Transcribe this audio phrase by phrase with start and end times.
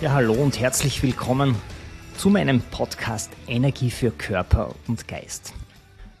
[0.00, 1.56] Ja, hallo und herzlich willkommen
[2.16, 5.52] zu meinem Podcast Energie für Körper und Geist.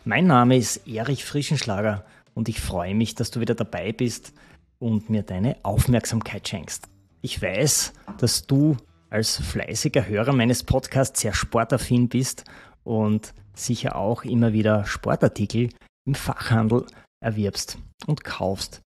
[0.04, 2.04] Mein Name ist Erich Frischenschlager
[2.34, 4.32] und ich freue mich, dass du wieder dabei bist
[4.80, 6.88] und mir deine Aufmerksamkeit schenkst.
[7.22, 8.76] Ich weiß, dass du
[9.10, 12.42] als fleißiger Hörer meines Podcasts sehr sportaffin bist
[12.82, 15.68] und sicher auch immer wieder Sportartikel
[16.04, 16.84] im Fachhandel
[17.20, 18.80] erwirbst und kaufst.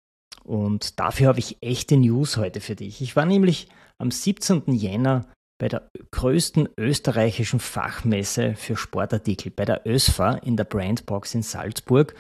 [0.44, 3.00] Und dafür habe ich echte News heute für dich.
[3.00, 3.68] Ich war nämlich
[4.02, 4.64] am 17.
[4.74, 5.26] Jänner
[5.58, 12.14] bei der größten österreichischen Fachmesse für Sportartikel, bei der ÖSFA in der Brandbox in Salzburg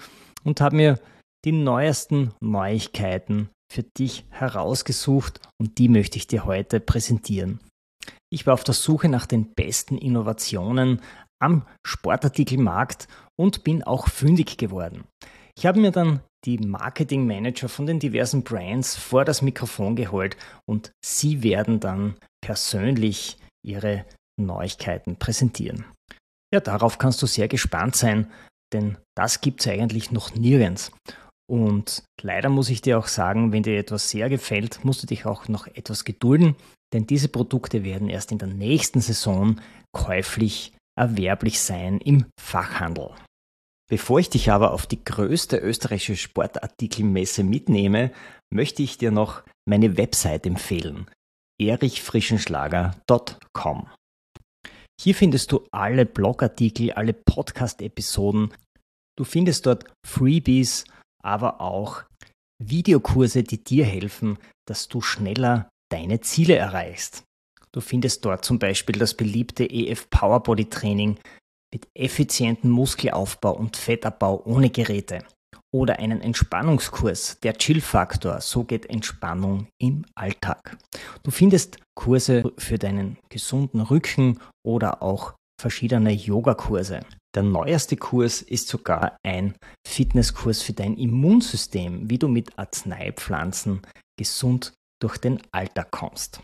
[0.44, 1.00] und habe mir
[1.44, 7.58] die neuesten Neuigkeiten für dich herausgesucht und die möchte ich dir heute präsentieren.
[8.30, 11.00] Ich war auf der Suche nach den besten Innovationen
[11.42, 15.04] am Sportartikelmarkt und bin auch fündig geworden.
[15.58, 20.36] Ich habe mir dann die Marketing Manager von den diversen Brands vor das Mikrofon geholt
[20.68, 24.04] und sie werden dann persönlich ihre
[24.40, 25.84] Neuigkeiten präsentieren.
[26.52, 28.30] Ja, darauf kannst du sehr gespannt sein,
[28.72, 30.90] denn das gibt es eigentlich noch nirgends.
[31.50, 35.26] Und leider muss ich dir auch sagen, wenn dir etwas sehr gefällt, musst du dich
[35.26, 36.56] auch noch etwas gedulden,
[36.92, 39.60] denn diese Produkte werden erst in der nächsten Saison
[39.92, 43.10] käuflich erwerblich sein im Fachhandel.
[43.92, 48.10] Bevor ich dich aber auf die größte österreichische Sportartikelmesse mitnehme,
[48.50, 51.10] möchte ich dir noch meine Website empfehlen
[51.60, 53.90] erichfrischenschlager.com.
[54.98, 58.54] Hier findest du alle Blogartikel, alle Podcast-Episoden.
[59.18, 60.86] Du findest dort Freebies,
[61.22, 62.04] aber auch
[62.64, 67.24] Videokurse, die dir helfen, dass du schneller deine Ziele erreichst.
[67.72, 71.18] Du findest dort zum Beispiel das beliebte EF Powerbody Training
[71.72, 75.24] mit effizientem Muskelaufbau und Fettabbau ohne Geräte
[75.74, 80.76] oder einen Entspannungskurs, der Chill-Faktor, so geht Entspannung im Alltag.
[81.22, 87.00] Du findest Kurse für deinen gesunden Rücken oder auch verschiedene Yogakurse.
[87.34, 89.54] Der neueste Kurs ist sogar ein
[89.86, 93.80] Fitnesskurs für dein Immunsystem, wie du mit Arzneipflanzen
[94.18, 96.42] gesund durch den Alltag kommst.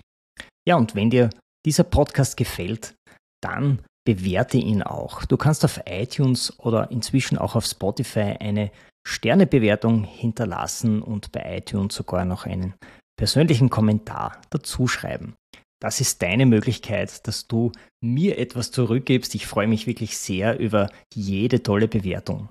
[0.66, 1.28] Ja, und wenn dir
[1.66, 2.94] dieser Podcast gefällt,
[3.42, 5.26] dann bewerte ihn auch.
[5.26, 8.70] Du kannst auf iTunes oder inzwischen auch auf Spotify eine
[9.06, 12.72] Sternebewertung hinterlassen und bei iTunes sogar noch einen
[13.18, 15.34] persönlichen Kommentar dazu schreiben.
[15.78, 17.70] Das ist deine Möglichkeit, dass du
[18.02, 19.34] mir etwas zurückgibst.
[19.34, 22.48] Ich freue mich wirklich sehr über jede tolle Bewertung.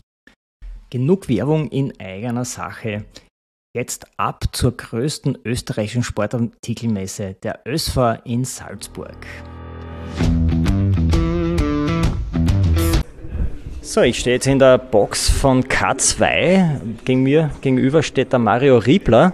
[0.91, 3.05] Genug Werbung in eigener Sache.
[3.75, 9.17] Jetzt ab zur größten österreichischen Sportartikelmesse, der ÖSFA in Salzburg.
[13.89, 16.81] So, ich stehe jetzt in der Box von K2.
[17.05, 19.31] Gegen mir gegenüber steht der Mario Riebler.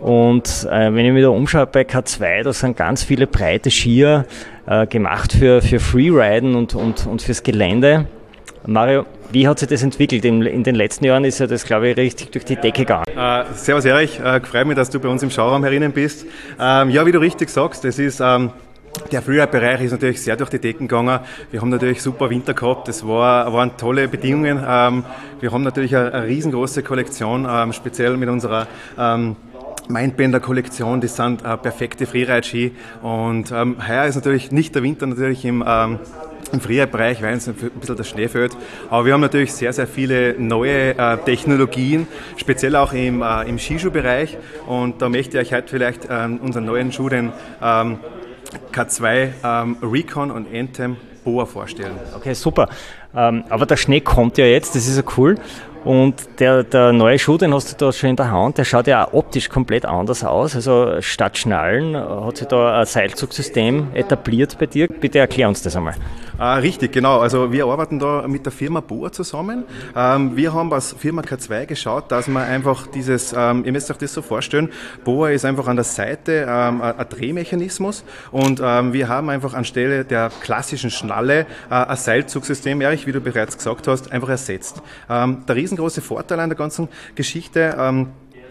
[0.00, 4.24] Und äh, wenn ich mich da umschaue bei K2, da sind ganz viele breite Skier
[4.64, 8.06] äh, gemacht für, für Freeriden und, und, und fürs Gelände.
[8.64, 10.24] Mario, wie hat sich das entwickelt?
[10.24, 13.04] In, den letzten Jahren ist ja das, glaube ich, richtig durch die Decke gegangen.
[13.14, 16.24] Äh, servus Erich, äh, freut mich, dass du bei uns im Schauraum herinnen bist.
[16.58, 18.52] Ähm, ja, wie du richtig sagst, das ist ähm,
[19.10, 21.20] der Frühjahrbereich ist natürlich sehr durch die Decken gegangen.
[21.50, 22.88] Wir haben natürlich super Winter gehabt.
[22.88, 24.62] Das war, waren tolle Bedingungen.
[24.66, 25.04] Ähm,
[25.40, 28.66] wir haben natürlich eine, riesengroße Kollektion, ähm, speziell mit unserer
[28.98, 29.36] ähm,
[29.88, 32.72] Mindbender-Kollektion, die sind äh, perfekte Freeride-Ski.
[33.02, 37.96] Und heuer ist natürlich nicht der Winter natürlich im, im Freeride-Bereich, weil es ein bisschen
[37.96, 38.56] der Schnee fällt.
[38.88, 42.06] Aber wir haben natürlich sehr, sehr viele neue äh, Technologien,
[42.36, 44.38] speziell auch im, äh, im Skischuhbereich.
[44.66, 47.32] Und da möchte ich euch heute vielleicht unseren neuen Schuh, den
[48.72, 51.92] K2 ähm, Recon und Anthem Boa vorstellen.
[52.16, 52.68] Okay, super.
[53.14, 55.36] Ähm, aber der Schnee kommt ja jetzt, das ist ja cool.
[55.84, 58.86] Und der, der neue Schuh, den hast du da schon in der Hand, der schaut
[58.86, 60.54] ja auch optisch komplett anders aus.
[60.54, 64.86] Also statt Schnallen hat sich da ein Seilzugsystem etabliert bei dir.
[64.88, 65.94] Bitte erklär uns das einmal.
[66.38, 67.20] Ah, richtig, genau.
[67.20, 69.64] Also wir arbeiten da mit der Firma Boa zusammen.
[69.94, 73.98] Ähm, wir haben als Firma K2 geschaut, dass man einfach dieses, ähm, ihr müsst euch
[73.98, 74.70] das so vorstellen,
[75.04, 80.04] Boa ist einfach an der Seite ähm, ein Drehmechanismus und ähm, wir haben einfach anstelle
[80.04, 84.82] der klassischen Schnalle äh, ein Seilzugsystem, Erich, wie du bereits gesagt hast, einfach ersetzt.
[85.08, 88.08] Ähm, der riesengroße Vorteil an der ganzen Geschichte, ähm,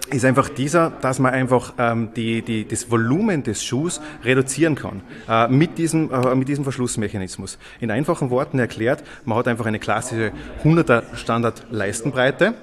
[0.09, 5.01] ist einfach dieser, dass man einfach ähm, die, die, das Volumen des Schuhs reduzieren kann
[5.29, 7.57] äh, mit, diesem, äh, mit diesem Verschlussmechanismus.
[7.79, 10.31] In einfachen Worten erklärt, man hat einfach eine klassische
[10.65, 12.55] 100er Standard Leistenbreite.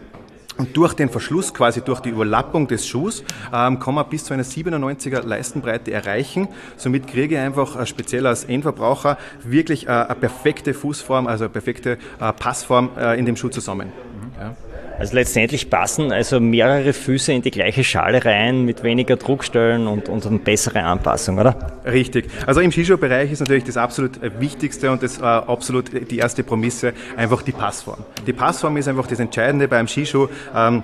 [0.59, 3.23] Und durch den Verschluss, quasi durch die Überlappung des Schuhs,
[3.55, 6.49] ähm, kann man bis zu einer 97er Leistenbreite erreichen.
[6.77, 11.53] Somit kriege ich einfach äh, speziell als Endverbraucher wirklich äh, eine perfekte Fußform, also eine
[11.53, 13.93] perfekte äh, Passform äh, in dem Schuh zusammen.
[14.39, 14.55] Ja.
[14.99, 20.09] Also letztendlich passen also mehrere Füße in die gleiche Schale rein mit weniger Druckstellen und,
[20.09, 21.57] und eine bessere Anpassung, oder?
[21.85, 22.29] Richtig.
[22.47, 26.95] Also im Skischuhbereich ist natürlich das absolut Wichtigste und das äh, absolut die erste Prämisse
[27.17, 27.99] einfach die Passform.
[28.27, 30.27] Die Passform ist einfach das Entscheidende beim Skischuh.
[30.55, 30.83] Ähm,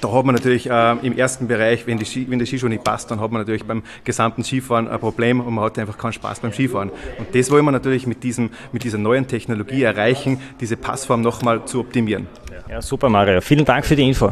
[0.00, 3.10] da hat man natürlich äh, im ersten Bereich, wenn, Ski, wenn der Skischuh nicht passt,
[3.10, 6.40] dann hat man natürlich beim gesamten Skifahren ein Problem und man hat einfach keinen Spaß
[6.40, 6.90] beim Skifahren.
[7.18, 11.64] Und das wollen wir natürlich mit, diesem, mit dieser neuen Technologie erreichen, diese Passform nochmal
[11.66, 12.26] zu optimieren.
[12.68, 13.40] Ja, super Mario.
[13.40, 14.30] Vielen Dank für die Info.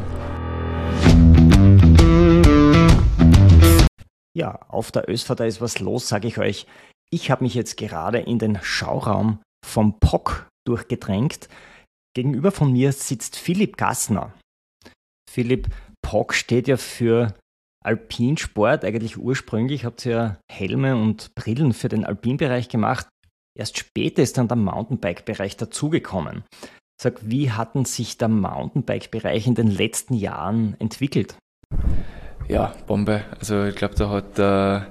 [4.34, 6.66] Ja, auf der Ösfer, da ist was los, sage ich euch.
[7.10, 11.48] Ich habe mich jetzt gerade in den Schauraum vom POC durchgedrängt.
[12.14, 14.32] Gegenüber von mir sitzt Philipp Gassner.
[15.30, 15.68] Philipp,
[16.02, 17.34] POC steht ja für
[17.84, 18.84] Alpinsport.
[18.84, 23.06] Eigentlich ursprünglich habt ihr ja Helme und Brillen für den Alpinbereich gemacht.
[23.58, 26.44] Erst später ist dann der Mountainbike-Bereich dazugekommen.
[27.02, 31.34] Sag, wie hatten sich der Mountainbike-Bereich in den letzten Jahren entwickelt?
[32.46, 33.22] Ja, Bombe.
[33.40, 34.86] Also ich glaube, da hat der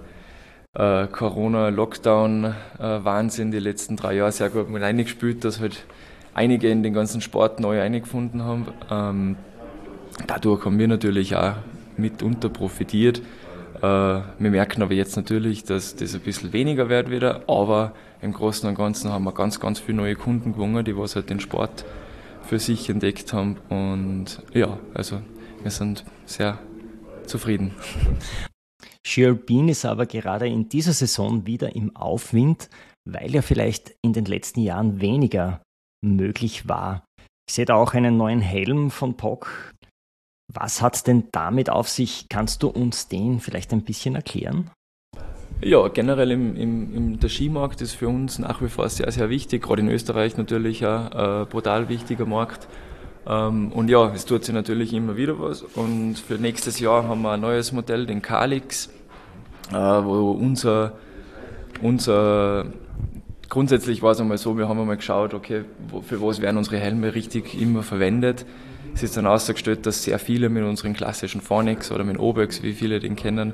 [0.73, 5.85] äh, Corona-Lockdown-Wahnsinn äh, die letzten drei Jahre sehr gut mit eingespielt, dass halt
[6.33, 8.67] einige in den ganzen Sport neu eingefunden haben.
[8.89, 9.37] Ähm,
[10.27, 11.53] dadurch haben wir natürlich auch
[11.95, 13.21] mitunter profitiert.
[13.77, 18.33] Äh, wir merken aber jetzt natürlich, dass das ein bisschen weniger wert wieder, aber im
[18.33, 21.39] Großen und Ganzen haben wir ganz, ganz viele neue Kunden gewonnen, die was halt den
[21.39, 21.85] Sport
[22.51, 23.56] für sich entdeckt haben.
[23.69, 25.21] Und ja, also
[25.62, 26.59] wir sind sehr
[27.25, 27.74] zufrieden.
[29.45, 32.69] Bean ist aber gerade in dieser Saison wieder im Aufwind,
[33.09, 35.63] weil ja vielleicht in den letzten Jahren weniger
[36.03, 37.06] möglich war.
[37.48, 39.74] Ich sehe da auch einen neuen Helm von POC.
[40.54, 42.27] Was hat es denn damit auf sich?
[42.27, 44.69] Kannst du uns den vielleicht ein bisschen erklären?
[45.63, 49.29] Ja, generell im, im, im, der Skimarkt ist für uns nach wie vor sehr, sehr
[49.29, 52.67] wichtig, gerade in Österreich natürlich ein äh, brutal wichtiger Markt.
[53.27, 55.61] Ähm, und ja, es tut sich natürlich immer wieder was.
[55.61, 58.89] Und für nächstes Jahr haben wir ein neues Modell, den Calix,
[59.69, 60.93] äh, wo unser,
[61.83, 62.65] unser
[63.47, 65.65] grundsätzlich war es einmal so, wir haben einmal geschaut, okay,
[66.07, 68.47] für was werden unsere Helme richtig immer verwendet.
[68.95, 72.73] Es ist dann ausgestellt, dass sehr viele mit unseren klassischen Phonics oder mit Obex, wie
[72.73, 73.53] viele den kennen,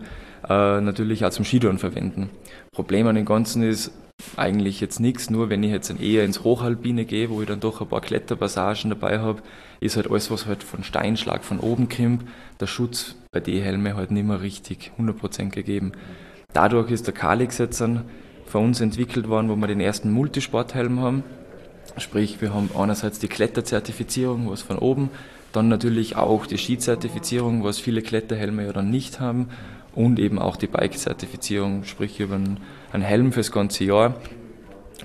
[0.49, 2.29] äh, natürlich auch zum Skitouren verwenden.
[2.71, 3.91] Problem an dem Ganzen ist
[4.35, 7.81] eigentlich jetzt nichts, nur wenn ich jetzt eher ins Hochalpine gehe, wo ich dann doch
[7.81, 9.41] ein paar Kletterpassagen dabei habe,
[9.79, 12.23] ist halt alles, was halt von Steinschlag von oben kommt,
[12.59, 15.91] der Schutz bei den Helmen halt nicht mehr richtig 100% gegeben.
[16.53, 18.05] Dadurch ist der Kalix jetzt dann
[18.45, 21.23] für uns entwickelt worden, wo wir den ersten Multisporthelm haben.
[21.97, 25.09] Sprich, wir haben einerseits die Kletterzertifizierung, was von oben,
[25.51, 29.49] dann natürlich auch die Skizertifizierung, was viele Kletterhelme ja dann nicht haben
[29.95, 34.15] und eben auch die Bike-Zertifizierung, sprich über einen Helm fürs ganze Jahr.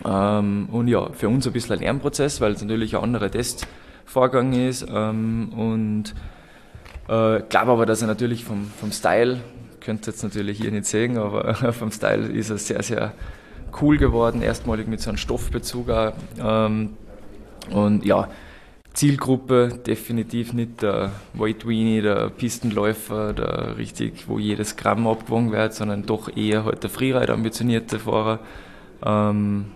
[0.05, 4.53] Ähm, und ja, für uns ein bisschen ein Lernprozess, weil es natürlich ein anderer Testvorgang
[4.53, 4.87] ist.
[4.93, 6.15] Ähm, und
[7.09, 9.41] äh, glaube aber, dass er natürlich vom, vom Style,
[9.81, 13.13] könnt ihr jetzt natürlich hier nicht sehen, aber vom Style ist er sehr, sehr
[13.81, 14.43] cool geworden.
[14.43, 16.13] Erstmalig mit so einem Stoffbezug auch.
[16.41, 16.97] Ähm,
[17.71, 18.29] und ja,
[18.95, 25.75] Zielgruppe definitiv nicht der White Weenie, der Pistenläufer, der richtig, wo jedes Gramm abgewogen wird,
[25.75, 28.41] sondern doch eher halt der Freeride ambitionierte Fahrer.
[29.05, 29.73] Ähm,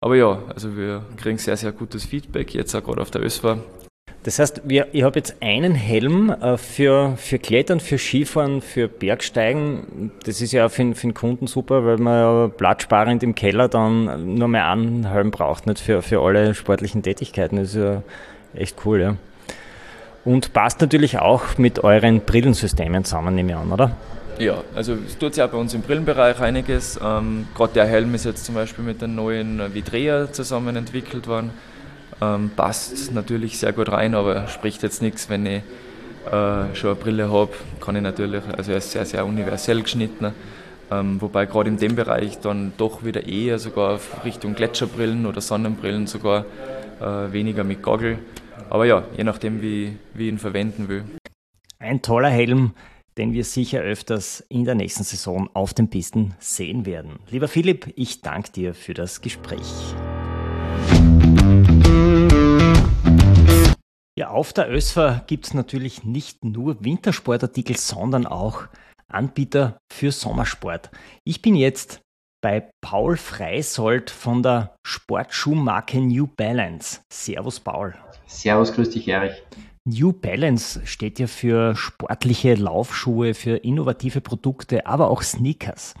[0.00, 3.58] aber ja, also wir kriegen sehr, sehr gutes Feedback, jetzt auch gerade auf der ÖSFA.
[4.24, 8.88] Das heißt, wir, ich habe jetzt einen Helm äh, für, für Klettern, für Skifahren, für
[8.88, 10.10] Bergsteigen.
[10.24, 14.34] Das ist ja für, für den Kunden super, weil man ja platzsparend im Keller dann
[14.34, 17.56] nur mehr einen Helm braucht, nicht für, für alle sportlichen Tätigkeiten.
[17.56, 18.02] Das ist ja
[18.54, 19.16] echt cool, ja.
[20.24, 23.92] Und passt natürlich auch mit euren Brillensystemen zusammen, nehme ich an, oder?
[24.38, 26.98] Ja, also es tut sich auch bei uns im Brillenbereich einiges.
[27.02, 31.50] Ähm, Gerade der Helm ist jetzt zum Beispiel mit der neuen Vidrea zusammen entwickelt worden
[32.20, 35.62] ähm, passt natürlich sehr gut rein, aber spricht jetzt nichts, wenn ich
[36.26, 40.32] äh, schon eine Brille habe, kann ich natürlich, also er ist sehr, sehr universell geschnitten.
[40.90, 46.06] Ähm, wobei gerade in dem Bereich dann doch wieder eher sogar Richtung Gletscherbrillen oder Sonnenbrillen
[46.06, 46.46] sogar
[47.00, 48.18] äh, weniger mit Goggle.
[48.70, 51.04] Aber ja, je nachdem, wie, wie ich ihn verwenden will.
[51.78, 52.72] Ein toller Helm,
[53.18, 57.18] den wir sicher öfters in der nächsten Saison auf den Pisten sehen werden.
[57.30, 59.94] Lieber Philipp, ich danke dir für das Gespräch.
[64.38, 68.68] Auf der ÖSFA gibt es natürlich nicht nur Wintersportartikel, sondern auch
[69.08, 70.92] Anbieter für Sommersport.
[71.24, 72.02] Ich bin jetzt
[72.40, 77.00] bei Paul Freisold von der Sportschuhmarke New Balance.
[77.12, 77.96] Servus, Paul.
[78.28, 79.42] Servus, grüß dich, Erich.
[79.84, 85.94] New Balance steht ja für sportliche Laufschuhe, für innovative Produkte, aber auch Sneakers.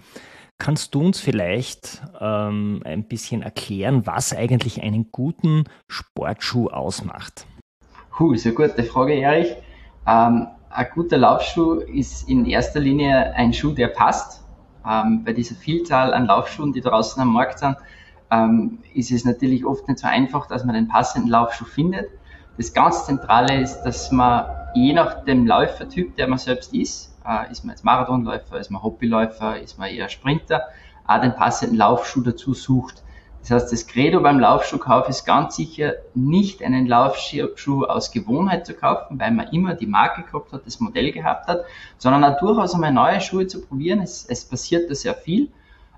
[0.60, 7.46] Kannst du uns vielleicht ähm, ein bisschen erklären, was eigentlich einen guten Sportschuh ausmacht?
[8.10, 9.54] Puh, ist eine gute Frage, Erich.
[10.04, 14.42] Ähm, ein guter Laufschuh ist in erster Linie ein Schuh, der passt.
[14.84, 17.76] Ähm, bei dieser Vielzahl an Laufschuhen, die draußen am Markt sind,
[18.32, 22.10] ähm, ist es natürlich oft nicht so einfach, dass man den passenden Laufschuh findet.
[22.56, 27.52] Das ganz Zentrale ist, dass man je nach dem Läufertyp, der man selbst ist, äh,
[27.52, 30.62] ist man jetzt Marathonläufer, ist man Hobbyläufer, ist man eher Sprinter,
[31.06, 33.02] auch den passenden Laufschuh dazu sucht.
[33.40, 38.74] Das heißt, das Credo beim Laufschuhkauf ist ganz sicher nicht einen Laufschuh aus Gewohnheit zu
[38.74, 41.60] kaufen, weil man immer die Marke gehabt hat, das Modell gehabt hat,
[41.98, 44.00] sondern auch durchaus einmal neue Schuhe zu probieren.
[44.00, 45.50] Es, es passiert da sehr viel.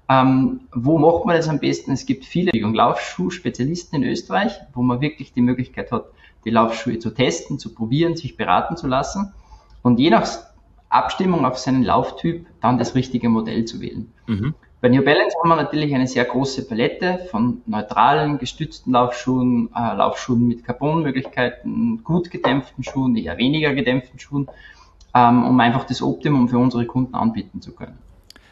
[0.09, 1.93] Ähm, wo macht man das am besten?
[1.93, 6.07] Es gibt viele Laufschuh-Spezialisten in Österreich, wo man wirklich die Möglichkeit hat,
[6.45, 9.33] die Laufschuhe zu testen, zu probieren, sich beraten zu lassen
[9.83, 10.27] und je nach
[10.91, 14.13] Abstimmung auf seinen Lauftyp dann das richtige Modell zu wählen.
[14.27, 14.55] Mhm.
[14.81, 19.95] Bei New Balance haben wir natürlich eine sehr große Palette von neutralen, gestützten Laufschuhen, äh,
[19.95, 24.49] Laufschuhen mit Carbonmöglichkeiten, gut gedämpften Schuhen, eher weniger gedämpften Schuhen,
[25.15, 27.99] ähm, um einfach das Optimum für unsere Kunden anbieten zu können.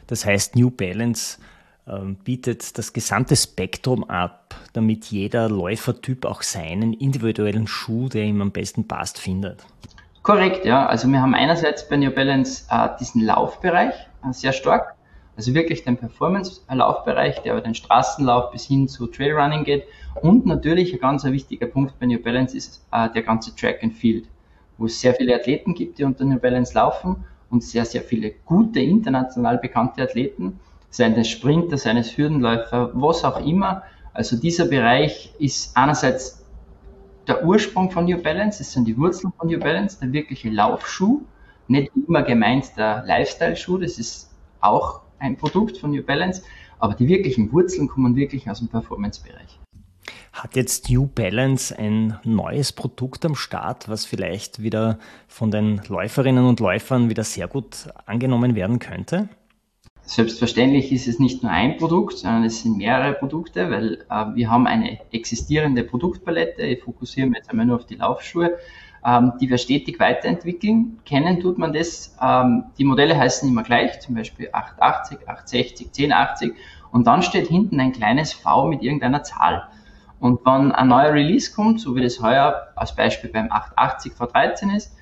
[0.07, 1.39] Das heißt, New Balance
[1.87, 8.43] ähm, bietet das gesamte Spektrum ab, damit jeder Läufertyp auch seinen individuellen Schuh, der ihm
[8.43, 9.65] am besten passt, findet.
[10.29, 10.85] Korrekt, ja.
[10.85, 14.95] Also wir haben einerseits bei New Balance äh, diesen Laufbereich äh, sehr stark,
[15.39, 19.85] also wirklich den Performance-Laufbereich, der über den Straßenlauf bis hin zu Trailrunning geht.
[20.21, 23.95] Und natürlich ein ganz wichtiger Punkt bei New Balance ist äh, der ganze Track and
[23.95, 24.29] Field,
[24.77, 28.33] wo es sehr viele Athleten gibt, die unter New Balance laufen und sehr, sehr viele
[28.45, 33.83] gute, international bekannte Athleten seien es Sprinter, seien es Hürdenläufer, was auch immer.
[34.13, 36.45] Also dieser Bereich ist einerseits
[37.29, 41.23] der Ursprung von New Balance, es sind die Wurzeln von New Balance, der wirkliche Laufschuh,
[41.69, 44.31] nicht immer gemeint der Lifestyle-Schuh, das ist
[44.61, 46.43] auch ein Produkt von New Balance,
[46.79, 49.61] aber die wirklichen Wurzeln kommen wirklich aus dem Performance-Bereich.
[50.33, 56.47] Hat jetzt New Balance ein neues Produkt am Start, was vielleicht wieder von den Läuferinnen
[56.47, 59.29] und Läufern wieder sehr gut angenommen werden könnte?
[60.09, 64.51] Selbstverständlich ist es nicht nur ein Produkt, sondern es sind mehrere Produkte, weil äh, wir
[64.51, 66.63] haben eine existierende Produktpalette.
[66.63, 68.57] Ich fokussiere mich jetzt einmal nur auf die Laufschuhe,
[69.05, 70.99] ähm, die wir stetig weiterentwickeln.
[71.05, 72.17] Kennen tut man das.
[72.23, 76.53] Ähm, die Modelle heißen immer gleich, zum Beispiel 880, 860, 1080
[76.91, 79.69] und dann steht hinten ein kleines V mit irgendeiner Zahl.
[80.21, 84.75] Und wenn ein neuer Release kommt, so wie das heuer als Beispiel beim 880 V13
[84.75, 84.97] ist,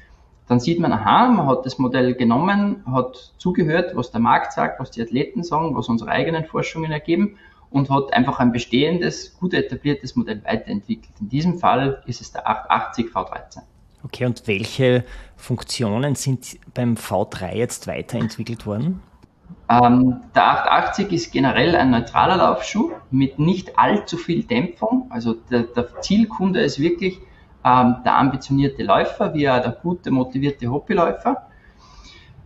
[0.49, 4.79] dann sieht man, aha, man hat das Modell genommen, hat zugehört, was der Markt sagt,
[4.79, 7.37] was die Athleten sagen, was unsere eigenen Forschungen ergeben
[7.71, 11.13] und hat einfach ein bestehendes, gut etabliertes Modell weiterentwickelt.
[11.21, 13.59] In diesem Fall ist es der 880 V13.
[14.05, 15.05] Okay, und welche
[15.37, 19.03] Funktionen sind beim V3 jetzt weiterentwickelt worden?
[19.69, 25.09] Ähm, der 880 ist generell ein neutraler Laufschuh mit nicht allzu viel Dämpfung.
[25.11, 27.19] Also der, der Zielkunde ist wirklich
[27.67, 31.49] ähm, der ambitionierte Läufer wie auch der gute, motivierte Hobbyläufer.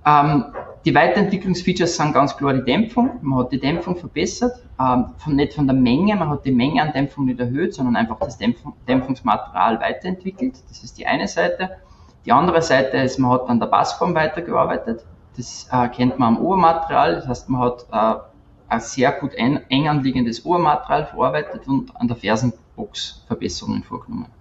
[0.07, 0.47] Ähm,
[0.87, 3.19] die Weiterentwicklungsfeatures sind ganz klar die Dämpfung.
[3.21, 6.81] Man hat die Dämpfung verbessert, ähm, von, nicht von der Menge, man hat die Menge
[6.83, 10.55] an Dämpfung nicht erhöht, sondern einfach das Dämpfung, Dämpfungsmaterial weiterentwickelt.
[10.71, 11.77] Das ist die eine Seite.
[12.25, 15.05] Die andere Seite ist, man hat an der Passform weitergearbeitet.
[15.37, 17.17] Das äh, kennt man am Obermaterial.
[17.17, 18.21] Das heißt, man hat äh,
[18.69, 24.40] ein sehr gut eng anliegendes Obermaterial verarbeitet und an der Fersenbox Verbesserungen vorgenommen.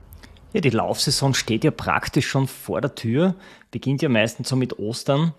[0.52, 3.36] Ja, die Laufsaison steht ja praktisch schon vor der Tür,
[3.70, 5.34] beginnt ja meistens so mit Ostern.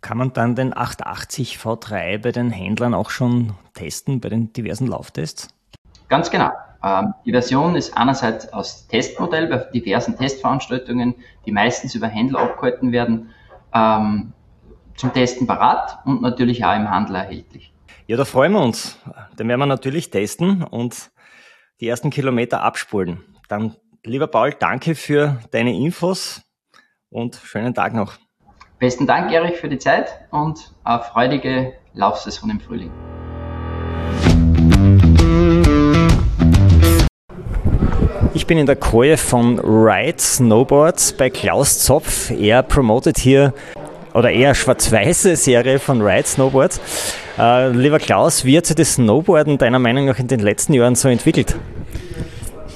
[0.00, 4.86] Kann man dann den 880 V3 bei den Händlern auch schon testen, bei den diversen
[4.86, 5.48] Lauftests?
[6.08, 6.50] Ganz genau.
[6.84, 11.14] Ähm, die Version ist einerseits als Testmodell bei diversen Testveranstaltungen,
[11.44, 13.30] die meistens über Händler abgehalten werden,
[13.74, 14.32] ähm,
[14.96, 17.72] zum Testen parat und natürlich auch im Handel erhältlich.
[18.06, 18.98] Ja, da freuen wir uns.
[19.38, 21.10] Den werden wir natürlich testen und
[21.80, 23.24] die ersten Kilometer abspulen.
[23.48, 26.42] Dann Lieber Paul, danke für deine Infos
[27.08, 28.14] und schönen Tag noch.
[28.80, 32.90] Besten Dank, Erich, für die Zeit und eine freudige Laufsaison im Frühling.
[38.34, 42.32] Ich bin in der Koje von Ride Snowboards bei Klaus Zopf.
[42.32, 43.54] Er promotet hier
[44.14, 46.80] oder eher schwarz-weiße Serie von Ride Snowboards.
[47.38, 50.96] Äh, lieber Klaus, wie hat sich das Snowboarden deiner Meinung nach in den letzten Jahren
[50.96, 51.54] so entwickelt?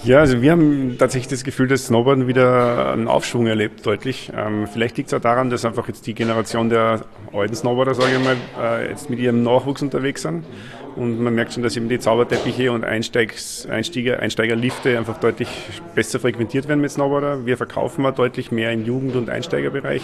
[0.06, 4.30] Ja, also wir haben tatsächlich das Gefühl, dass Snowboarden wieder einen Aufschwung erlebt, deutlich.
[4.36, 7.00] Ähm, vielleicht liegt es auch daran, dass einfach jetzt die Generation der
[7.32, 10.44] alten Snowboarder, sage ich mal, äh, jetzt mit ihrem Nachwuchs unterwegs sind.
[10.94, 15.48] Und man merkt schon, dass eben die Zauberteppiche und Einsteigs, Einsteiger, Einsteigerlifte einfach deutlich
[15.96, 17.44] besser frequentiert werden mit Snowboarder.
[17.44, 20.02] Wir verkaufen auch deutlich mehr im Jugend- und Einsteigerbereich.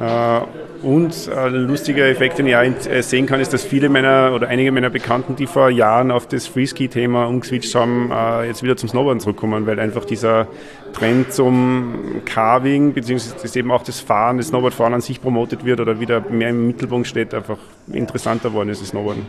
[0.00, 0.40] Äh,
[0.82, 4.46] und ein lustiger Effekt, den ich auch äh, sehen kann, ist, dass viele meiner oder
[4.48, 8.88] einige meiner Bekannten, die vor Jahren auf das Freeski-Thema umgeswitcht haben, äh, jetzt wieder zum
[8.88, 10.46] Snowboarden zurückkommen, weil einfach dieser
[10.92, 15.98] Trend zum Carving, beziehungsweise eben auch das Fahren, das Snowboardfahren an sich promotet wird oder
[15.98, 17.58] wieder mehr im Mittelpunkt steht, einfach
[17.92, 19.26] interessanter geworden ist, das Snowboarden.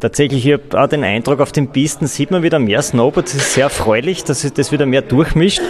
[0.00, 3.34] Tatsächlich, ich habe auch den Eindruck, auf den Pisten sieht man wieder mehr Snowboards.
[3.34, 5.62] Es ist sehr erfreulich, dass sich das wieder mehr durchmischt.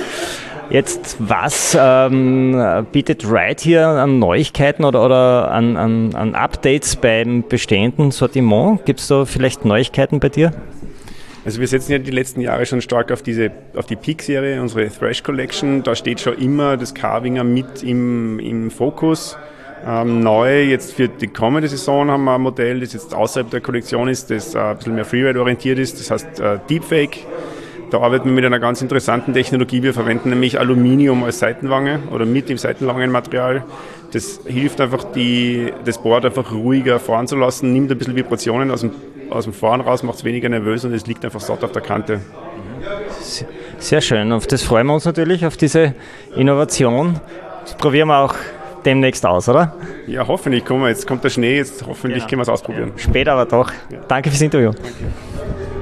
[0.69, 7.45] Jetzt, was ähm, bietet Ride hier an Neuigkeiten oder, oder an, an, an Updates beim
[7.49, 8.85] bestehenden Sortiment?
[8.85, 10.53] Gibt es da vielleicht Neuigkeiten bei dir?
[11.45, 14.89] Also wir setzen ja die letzten Jahre schon stark auf diese, auf die Peak-Serie, unsere
[14.89, 15.85] Thrash Collection.
[15.85, 19.39] Da steht schon immer das Carvinger mit im, im Fokus.
[19.87, 23.61] Ähm, neu jetzt für die kommende Saison haben wir ein Modell, das jetzt außerhalb der
[23.61, 26.01] Kollektion ist, das äh, ein bisschen mehr Freeride orientiert ist.
[26.01, 27.19] Das heißt äh, Deepfake.
[27.91, 29.83] Da arbeiten wir mit einer ganz interessanten Technologie.
[29.83, 33.65] Wir verwenden nämlich Aluminium als Seitenwange oder mit dem Seitenwangenmaterial.
[34.13, 38.71] Das hilft einfach, die, das Board einfach ruhiger fahren zu lassen, nimmt ein bisschen Vibrationen
[38.71, 38.91] aus dem,
[39.31, 41.83] aus dem Fahren raus, macht es weniger nervös und es liegt einfach satt auf der
[41.83, 42.21] Kante.
[43.79, 44.33] Sehr schön.
[44.33, 45.95] Auf das freuen wir uns natürlich, auf diese
[46.35, 47.21] Innovation.
[47.63, 48.35] Das probieren wir auch
[48.85, 49.75] demnächst aus, oder?
[50.07, 50.65] Ja, hoffentlich.
[50.65, 52.29] Komm, jetzt kommt der Schnee, jetzt hoffentlich genau.
[52.29, 52.93] können wir es ausprobieren.
[52.97, 53.73] Später aber doch.
[53.91, 53.99] Ja.
[54.09, 54.71] Danke fürs Interview.
[54.71, 55.76] Danke.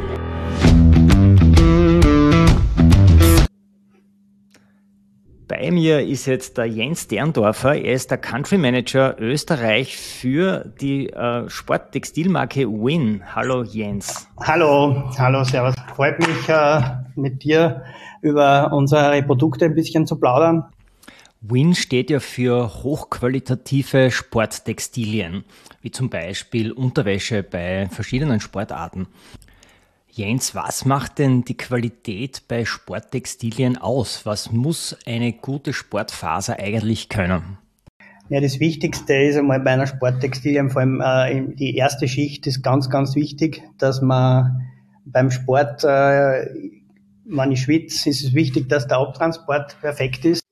[5.47, 7.75] Bei mir ist jetzt der Jens Derndorfer.
[7.75, 13.23] Er ist der Country Manager Österreich für die äh, Sporttextilmarke Win.
[13.35, 14.27] Hallo Jens.
[14.41, 15.75] Hallo, hallo, servus.
[15.95, 16.81] Freut mich, äh,
[17.15, 17.83] mit dir
[18.23, 20.65] über unsere Produkte ein bisschen zu plaudern.
[21.43, 25.45] Win steht ja für hochqualitative Sporttextilien,
[25.83, 29.09] wie zum Beispiel Unterwäsche bei verschiedenen Sportarten.
[30.17, 34.25] Jens, was macht denn die Qualität bei Sporttextilien aus?
[34.25, 37.59] Was muss eine gute Sportfaser eigentlich können?
[38.29, 42.63] Ja, das Wichtigste ist einmal bei einer Sporttextilien, vor allem äh, die erste Schicht ist
[42.63, 44.63] ganz, ganz wichtig, dass man
[45.05, 46.47] beim Sport, äh,
[47.25, 50.45] wenn ich schwitze, ist es wichtig, dass der Abtransport perfekt ist.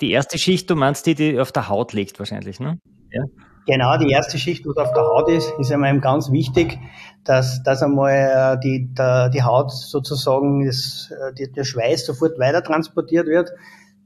[0.00, 2.78] Die erste Schicht, du meinst die, die auf der Haut liegt wahrscheinlich, ne?
[3.12, 3.24] Ja.
[3.66, 6.78] Genau, die erste Schicht, was auf der Haut ist, ist einmal ganz wichtig,
[7.24, 8.94] dass, dass einmal äh, die,
[9.32, 13.52] die Haut sozusagen, das, äh, der Schweiß sofort weiter transportiert wird,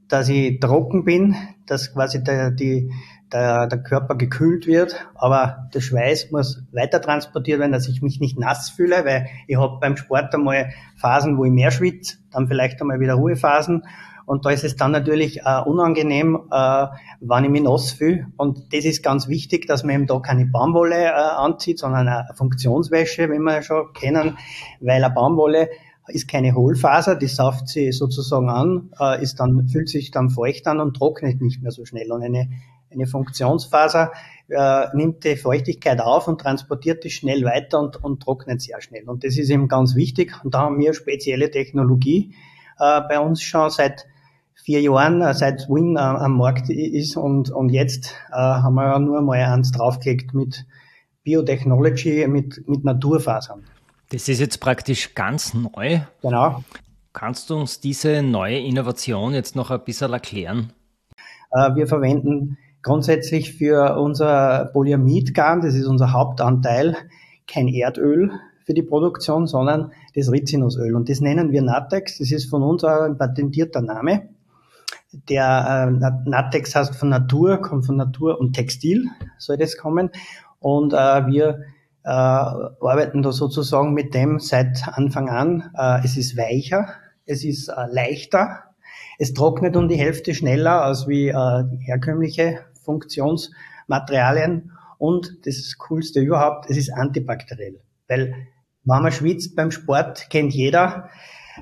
[0.08, 1.36] dass ich trocken bin,
[1.66, 2.92] dass quasi der, die,
[3.32, 8.20] der, der Körper gekühlt wird, aber der Schweiß muss weiter transportiert werden, dass ich mich
[8.20, 12.48] nicht nass fühle, weil ich habe beim Sport einmal Phasen, wo ich mehr schwitze, dann
[12.48, 13.84] vielleicht einmal wieder Ruhephasen
[14.26, 16.86] und da ist es dann natürlich äh, unangenehm, äh,
[17.20, 18.26] wenn ich mich nass fühle.
[18.36, 22.28] Und das ist ganz wichtig, dass man eben da keine Baumwolle äh, anzieht, sondern eine
[22.34, 24.38] Funktionswäsche, wie wir schon kennen,
[24.80, 25.68] weil eine Baumwolle
[26.08, 30.66] ist keine Hohlfaser, die sauft sie sozusagen an, äh, ist dann, fühlt sich dann feucht
[30.66, 32.10] an und trocknet nicht mehr so schnell.
[32.12, 32.50] Und eine,
[32.90, 34.12] eine Funktionsfaser
[34.48, 39.08] äh, nimmt die Feuchtigkeit auf und transportiert die schnell weiter und, und trocknet sehr schnell.
[39.08, 40.32] Und das ist eben ganz wichtig.
[40.44, 42.34] Und da haben wir spezielle Technologie
[42.78, 44.06] äh, bei uns schon seit
[44.54, 48.84] vier Jahren, äh, seit Win äh, am Markt ist und, und jetzt äh, haben wir
[48.84, 50.64] ja nur mal eins draufgelegt mit
[51.22, 53.64] Biotechnology, mit, mit Naturfasern.
[54.10, 56.00] Das ist jetzt praktisch ganz neu.
[56.22, 56.62] Genau.
[57.12, 60.72] Kannst du uns diese neue Innovation jetzt noch ein bisschen erklären?
[61.50, 66.96] Äh, wir verwenden grundsätzlich für unser Polyamidgarn, das ist unser Hauptanteil,
[67.46, 68.32] kein Erdöl
[68.64, 70.94] für die Produktion, sondern das Rizinusöl.
[70.94, 72.18] Und das nennen wir Natex.
[72.18, 74.28] Das ist von uns ein patentierter Name.
[75.28, 79.06] Der äh, Natex heißt von Natur, kommt von Natur und Textil
[79.38, 80.10] soll das kommen.
[80.58, 81.60] Und äh, wir
[82.04, 85.70] äh, arbeiten da sozusagen mit dem seit Anfang an.
[85.76, 86.88] Äh, es ist weicher,
[87.26, 88.64] es ist äh, leichter,
[89.18, 96.68] es trocknet um die Hälfte schneller als wie äh, herkömmliche Funktionsmaterialien und das Coolste überhaupt,
[96.70, 97.80] es ist antibakteriell.
[98.08, 98.34] Weil
[98.84, 101.08] wenn man schwitzt beim Sport, kennt jeder,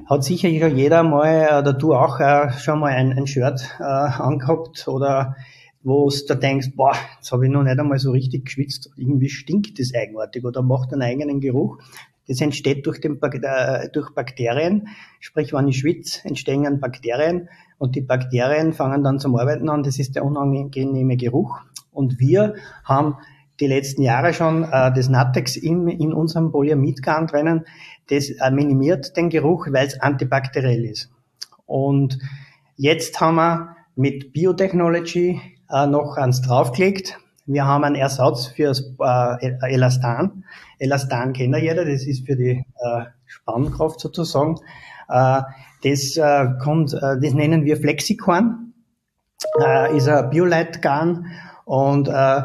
[0.07, 4.89] hat sicher jeder mal, oder du auch, äh, schon mal ein, ein Shirt äh, angehabt
[4.89, 5.37] oder
[5.83, 9.79] wo du denkst, boah, jetzt habe ich noch nicht einmal so richtig geschwitzt, irgendwie stinkt
[9.79, 11.79] das eigenartig oder macht einen eigenen Geruch.
[12.29, 18.01] Das entsteht durch, den, äh, durch Bakterien, sprich, wenn ich schwitze, entstehen Bakterien und die
[18.01, 21.59] Bakterien fangen dann zum Arbeiten an, das ist der unangenehme Geruch.
[21.91, 23.17] Und wir haben
[23.63, 27.65] die letzten Jahre schon äh, das Natex in, in unserem Polyamidgarn drinnen.
[28.11, 31.11] Das äh, minimiert den Geruch, weil es antibakteriell ist.
[31.65, 32.19] Und
[32.77, 37.21] jetzt haben wir mit Biotechnology äh, noch eins draufgelegt.
[37.47, 40.45] Wir haben einen Ersatz für äh, Elastan.
[40.81, 44.57] Elastan kennt ja jeder, das ist für die äh, Spannkraft sozusagen.
[45.09, 45.43] Äh,
[45.85, 48.75] das äh, kommt, äh, das nennen wir Flexicorn,
[49.61, 51.27] äh, ist ein Bioleitgarn
[51.65, 52.43] und äh,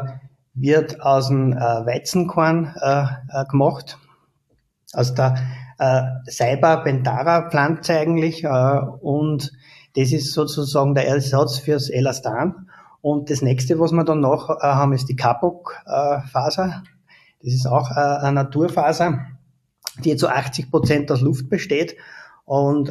[0.60, 3.98] wird aus dem äh, Weizenkorn äh, äh, gemacht,
[4.92, 5.36] aus der
[5.78, 9.52] äh, Seiba Bentara Pflanze eigentlich und
[9.96, 12.68] das ist sozusagen der Ersatz fürs Elastan.
[13.00, 16.82] Und das nächste, was wir dann noch haben, ist die Kapok-Faser.
[17.42, 19.20] das ist auch eine Naturfaser,
[20.04, 21.96] die zu 80 Prozent aus Luft besteht
[22.44, 22.88] und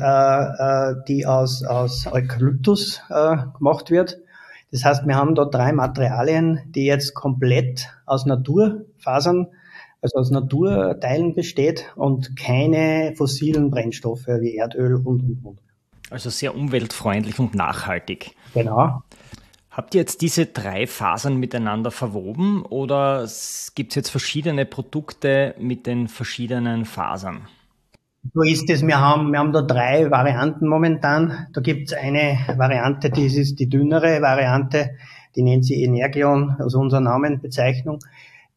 [1.08, 3.02] die aus, aus Eukalyptus
[3.58, 4.18] gemacht wird.
[4.72, 9.48] Das heißt, wir haben da drei Materialien, die jetzt komplett aus Naturfasern,
[10.02, 15.60] also aus Naturteilen besteht und keine fossilen Brennstoffe wie Erdöl und, und, und.
[16.10, 18.36] Also sehr umweltfreundlich und nachhaltig.
[18.54, 19.02] Genau.
[19.70, 23.28] Habt ihr jetzt diese drei Fasern miteinander verwoben oder
[23.76, 27.48] gibt es jetzt verschiedene Produkte mit den verschiedenen Fasern?
[28.34, 28.86] So ist es.
[28.86, 31.48] Wir haben, wir haben da drei Varianten momentan.
[31.54, 34.92] Da gibt es eine Variante, die ist die dünnere Variante,
[35.36, 38.00] die nennt sie Energion, also unserer Namenbezeichnung.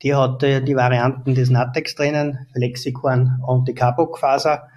[0.02, 4.68] Die hat äh, die Varianten des Natex drinnen, Flexicorn und die Carboc-Faser.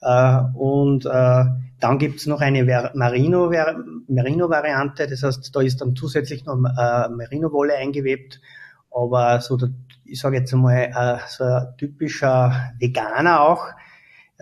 [0.00, 1.44] Äh, und äh,
[1.78, 8.40] dann gibt's noch eine Merino-Variante, das heißt, da ist dann zusätzlich noch äh, Merino-Wolle eingewebt.
[8.90, 9.68] Aber so, der,
[10.04, 13.68] ich sage jetzt einmal, äh, so ein typischer Veganer auch,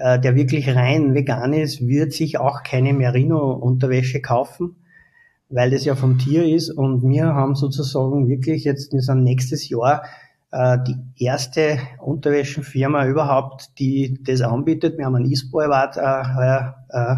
[0.03, 4.77] äh, der wirklich rein vegan ist, wird sich auch keine Merino-Unterwäsche kaufen,
[5.51, 6.71] weil das ja vom Tier ist.
[6.71, 10.05] Und wir haben sozusagen wirklich jetzt, wir sind nächstes Jahr
[10.53, 14.97] äh, die erste Unterwäschenfirma überhaupt, die das anbietet.
[14.97, 17.17] Wir haben einen E-Sport Award äh, äh,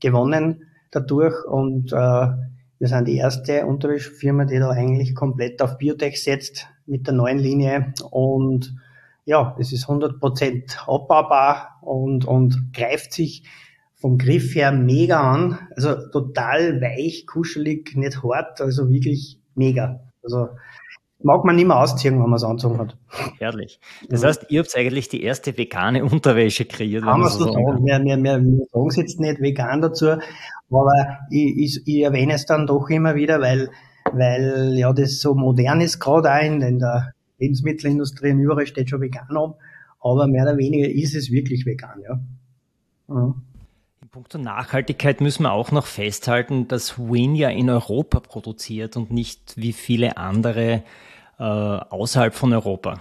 [0.00, 6.22] gewonnen dadurch und äh, wir sind die erste Unterwäschenfirma, die da eigentlich komplett auf Biotech
[6.22, 8.74] setzt mit der neuen Linie und
[9.24, 13.44] ja, es ist 100% abbaubar und, und greift sich
[13.94, 15.58] vom Griff her mega an.
[15.74, 20.00] Also total weich, kuschelig, nicht hart, also wirklich mega.
[20.22, 20.48] Also
[21.22, 22.98] mag man nicht mehr ausziehen, wenn man es anzogen hat.
[23.38, 23.80] Herrlich.
[24.10, 24.28] Das ja.
[24.28, 27.04] heißt, ihr habt eigentlich die erste vegane Unterwäsche kreiert.
[27.04, 27.86] Kann man so sagen.
[27.86, 30.08] Wir, wir, wir, wir sagen es jetzt nicht vegan dazu,
[30.70, 33.70] aber ich, ich, ich erwähne es dann doch immer wieder, weil,
[34.12, 38.90] weil ja das so modern ist, gerade auch in, in der Lebensmittelindustrie und überall steht
[38.90, 39.54] schon vegan um,
[40.00, 42.20] aber mehr oder weniger ist es wirklich vegan, ja.
[43.08, 43.34] ja.
[44.02, 49.10] In puncto Nachhaltigkeit müssen wir auch noch festhalten, dass Win ja in Europa produziert und
[49.10, 50.82] nicht wie viele andere
[51.38, 53.00] äh, außerhalb von Europa.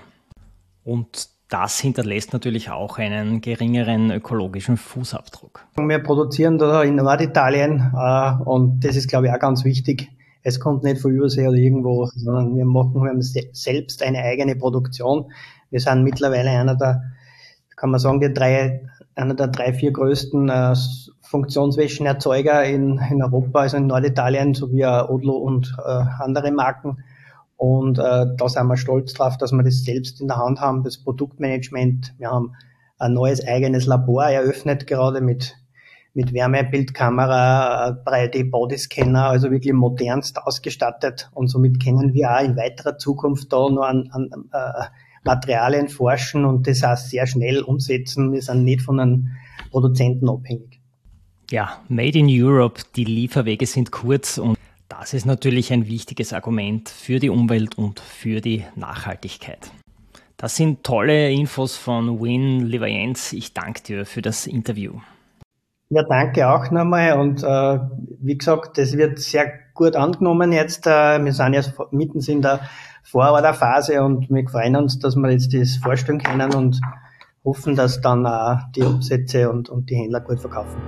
[0.83, 5.65] Und das hinterlässt natürlich auch einen geringeren ökologischen Fußabdruck.
[5.75, 10.09] Wir produzieren da in Norditalien äh, und das ist, glaube ich, auch ganz wichtig.
[10.43, 14.55] Es kommt nicht von Übersee oder irgendwo, sondern wir machen wir haben selbst eine eigene
[14.55, 15.31] Produktion.
[15.69, 17.01] Wir sind mittlerweile einer der,
[17.77, 20.75] kann man sagen, die drei, einer der drei, vier größten äh,
[21.21, 26.97] Funktionswäschenerzeuger in, in Europa, also in Norditalien, sowie Odlo und äh, andere Marken.
[27.55, 30.83] Und äh, da sind wir stolz drauf, dass wir das selbst in der Hand haben,
[30.83, 32.13] das Produktmanagement.
[32.17, 32.53] Wir haben
[32.99, 35.55] ein neues eigenes Labor eröffnet, gerade mit,
[36.13, 41.29] mit Wärmebildkamera, 3D-Bodyscanner, also wirklich modernst ausgestattet.
[41.33, 44.83] Und somit können wir auch in weiterer Zukunft da nur an, an äh,
[45.23, 48.31] Materialien forschen und das auch sehr schnell umsetzen.
[48.31, 49.29] Wir sind nicht von einem
[49.71, 50.79] Produzenten abhängig.
[51.49, 54.57] Ja, Made in Europe, die Lieferwege sind kurz und
[54.89, 59.71] das ist natürlich ein wichtiges Argument für die Umwelt und für die Nachhaltigkeit.
[60.37, 63.33] Das sind tolle Infos von Win Livajenz.
[63.33, 64.99] Ich danke dir für das Interview.
[65.89, 67.19] Ja, danke auch nochmal.
[67.19, 67.79] Und äh,
[68.21, 70.87] wie gesagt, das wird sehr gut angenommen jetzt.
[70.87, 72.61] Äh, wir sind jetzt mitten in der
[73.03, 76.79] Vororderphase und wir freuen uns, dass wir jetzt das vorstellen können und
[77.43, 80.81] hoffen, dass dann äh, die Umsätze und, und die Händler gut verkaufen.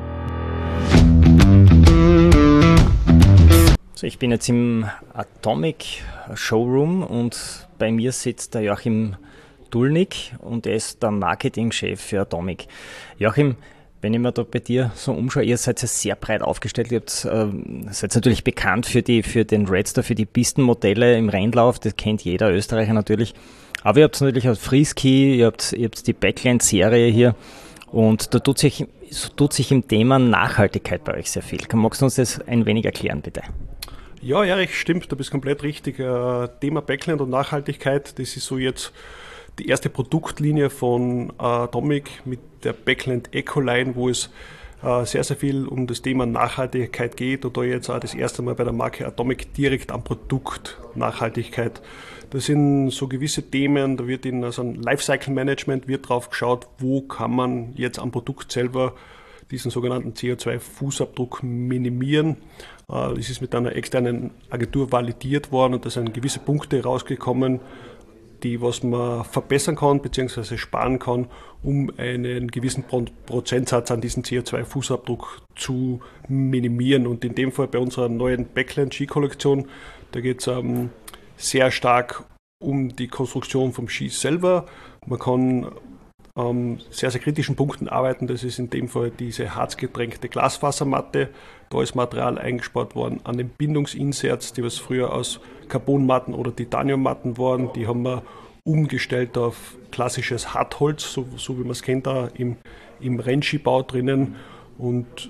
[3.93, 6.03] So, ich bin jetzt im Atomic
[6.34, 9.15] Showroom und bei mir sitzt der Joachim
[9.69, 12.67] Dulnik und er ist der Marketingchef für Atomic.
[13.17, 13.55] Joachim,
[14.05, 16.91] wenn ich mir da bei dir so umschaue, ihr seid ja sehr breit aufgestellt.
[16.91, 21.27] Ihr habt, äh, seid natürlich bekannt für, die, für den Redster, für die Pistenmodelle im
[21.27, 21.79] Rennlauf.
[21.79, 23.33] Das kennt jeder Österreicher natürlich.
[23.81, 27.35] Aber ihr habt natürlich auch Freeski, ihr habt, ihr habt die Backline-Serie hier.
[27.87, 28.85] Und da tut sich,
[29.35, 31.61] tut sich im Thema Nachhaltigkeit bei euch sehr viel.
[31.73, 33.41] Magst du uns das ein wenig erklären, bitte?
[34.21, 35.99] Ja, Erich, stimmt, du bist komplett richtig.
[35.99, 38.93] Äh, Thema Backland und Nachhaltigkeit, das ist so jetzt
[39.59, 44.29] die erste Produktlinie von äh, Atomic mit der Backland Ecoline, wo es
[44.83, 48.41] äh, sehr, sehr viel um das Thema Nachhaltigkeit geht und da jetzt auch das erste
[48.41, 51.81] Mal bei der Marke Atomic direkt am Produkt Nachhaltigkeit.
[52.31, 56.67] Das sind so gewisse Themen, da wird in also ein Lifecycle Management wird drauf geschaut,
[56.79, 58.93] wo kann man jetzt am Produkt selber
[59.51, 62.37] diesen sogenannten CO2-Fußabdruck minimieren.
[62.89, 67.59] Äh, es ist mit einer externen Agentur validiert worden und da sind gewisse Punkte rausgekommen,
[68.43, 70.57] die was man verbessern kann bzw.
[70.57, 71.27] sparen kann,
[71.63, 72.83] um einen gewissen
[73.25, 77.07] Prozentsatz an diesen CO2-Fußabdruck zu minimieren.
[77.07, 79.67] Und in dem Fall bei unserer neuen Backland-Ski-Kollektion,
[80.11, 80.89] da geht es ähm,
[81.37, 82.23] sehr stark
[82.59, 84.65] um die Konstruktion vom Ski selber.
[85.05, 85.71] Man kann
[86.35, 88.27] ähm, sehr, sehr kritischen Punkten arbeiten.
[88.27, 91.29] Das ist in dem Fall diese harzgetränkte Glasfasermatte.
[91.69, 97.37] Da ist Material eingespart worden an den Bindungsinserts, die was früher aus Carbonmatten oder Titaniummatten
[97.37, 97.71] waren.
[97.73, 98.23] Die haben wir
[98.63, 102.57] umgestellt auf klassisches Hartholz, so, so wie man es kennt da im,
[102.99, 104.35] im Rennskibau drinnen.
[104.77, 105.29] Und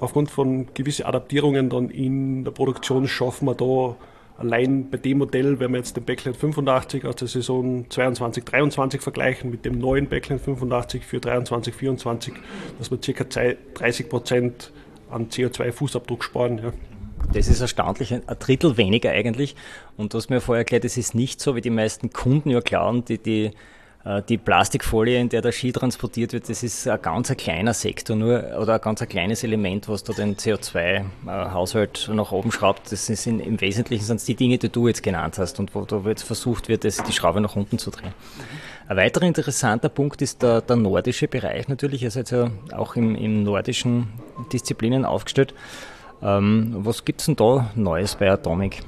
[0.00, 3.96] aufgrund von gewissen Adaptierungen dann in der Produktion schaffen wir da
[4.36, 9.00] Allein bei dem Modell, wenn wir jetzt den Backland 85 aus der Saison 22, 23
[9.00, 12.34] vergleichen mit dem neuen Backland 85 für 23, 24,
[12.78, 13.54] dass wir ca.
[13.74, 14.72] 30 Prozent
[15.08, 16.58] an CO2-Fußabdruck sparen.
[16.58, 16.72] Ja.
[17.32, 19.54] Das ist erstaunlich, ein Drittel weniger eigentlich.
[19.96, 22.60] Und du hast mir vorher erklärt, es ist nicht so, wie die meisten Kunden ja
[22.60, 23.52] glauben, die die
[24.28, 28.14] die Plastikfolie, in der der Ski transportiert wird, das ist ein ganz ein kleiner Sektor
[28.14, 32.92] nur oder ein ganz ein kleines Element, was da den CO2-Haushalt nach oben schraubt.
[32.92, 36.02] Das sind im Wesentlichen sind die Dinge, die du jetzt genannt hast und wo da
[36.04, 38.12] jetzt versucht wird, das, die Schraube nach unten zu drehen.
[38.86, 42.02] Ein weiterer interessanter Punkt ist der, der nordische Bereich natürlich.
[42.02, 44.08] Ihr seid ja auch im, im nordischen
[44.52, 45.54] Disziplinen aufgestellt.
[46.22, 48.82] Ähm, was gibt es denn da Neues bei Atomic?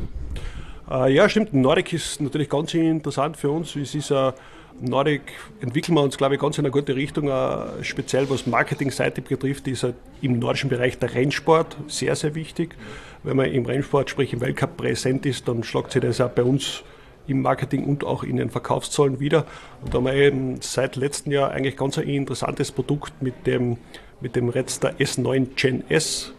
[0.90, 1.54] Äh, ja, stimmt.
[1.54, 3.74] Nordic ist natürlich ganz interessant für uns.
[3.74, 4.34] Es ist ein
[4.80, 5.22] Nordic
[5.60, 7.28] entwickeln wir uns, glaube ich, ganz in eine gute Richtung.
[7.28, 12.76] Uh, speziell was Marketingseite betrifft, ist halt im nordischen Bereich der Rennsport sehr, sehr wichtig.
[13.22, 16.42] Wenn man im Rennsport, sprich im Weltcup präsent ist, dann schlagt sich das auch bei
[16.42, 16.82] uns
[17.26, 19.46] im Marketing und auch in den Verkaufszahlen wieder.
[19.82, 23.78] Und da haben wir eben seit letztem Jahr eigentlich ganz ein interessantes Produkt mit dem,
[24.20, 26.32] mit dem Redster S9 Gen S.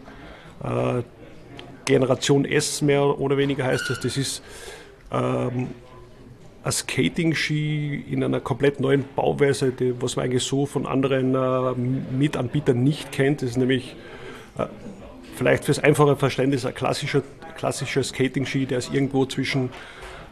[0.62, 1.02] Uh,
[1.84, 4.00] Generation S mehr oder weniger heißt das.
[4.00, 4.42] Das ist
[5.10, 5.68] ähm,
[6.64, 11.74] ein Skating-Ski in einer komplett neuen Bauweise, die, was man eigentlich so von anderen äh,
[12.16, 13.42] Mitanbietern nicht kennt.
[13.42, 13.96] Das ist nämlich
[14.58, 14.66] äh,
[15.36, 17.22] vielleicht fürs einfache Verständnis ein klassischer,
[17.56, 19.70] klassischer Skating-Ski, der ist irgendwo zwischen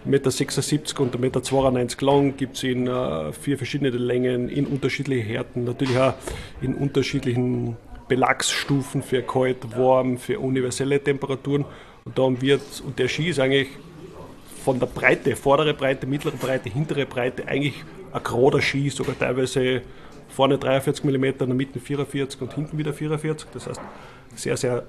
[0.07, 5.27] 1,76 m und 1,92 m lang, gibt es in äh, vier verschiedene Längen, in unterschiedlichen
[5.27, 6.15] Härten, natürlich auch
[6.61, 7.77] in unterschiedlichen
[8.09, 11.65] Belagsstufen für kalt, warm, für universelle Temperaturen.
[12.05, 13.69] Und, da haben wir, und der Ski ist eigentlich
[14.67, 19.83] von der Breite, vordere Breite, mittlere Breite, hintere Breite eigentlich ein gerader Ski, sogar teilweise
[20.29, 23.49] vorne 43 mm, in der Mitte 44 und hinten wieder 44.
[23.53, 23.81] Das heißt,
[24.35, 24.83] sehr, sehr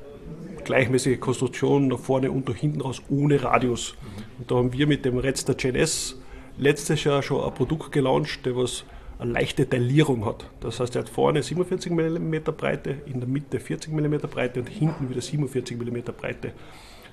[0.63, 3.93] gleichmäßige Konstruktion nach vorne und nach hinten raus ohne Radius.
[4.39, 6.19] Und da haben wir mit dem Redster Gen S
[6.57, 8.83] letztes Jahr schon ein Produkt gelauncht, der was
[9.19, 10.49] eine leichte Taillierung hat.
[10.59, 14.69] Das heißt, er hat vorne 47 mm Breite, in der Mitte 40 mm Breite und
[14.69, 16.53] hinten wieder 47 mm Breite.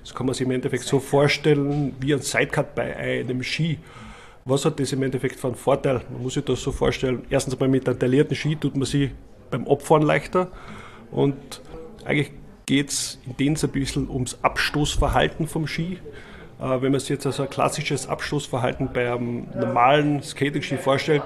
[0.05, 3.79] Das kann man sich im Endeffekt so vorstellen wie ein Sidecut bei einem Ski.
[4.45, 6.01] Was hat das im Endeffekt für einen Vorteil?
[6.11, 7.25] Man muss sich das so vorstellen.
[7.31, 9.09] Erstens einmal mit einem taillierten Ski tut man sich
[9.49, 10.51] beim Abfahren leichter
[11.09, 11.35] und
[12.05, 12.31] eigentlich
[12.67, 15.97] geht es in dem ein bisschen ums Abstoßverhalten vom Ski.
[16.59, 21.23] Äh, wenn man sich jetzt also ein klassisches Abstoßverhalten bei einem normalen Skating-Ski vorstellt,